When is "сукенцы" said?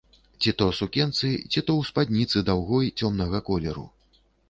0.77-1.27